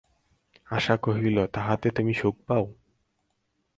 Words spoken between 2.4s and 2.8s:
পাও?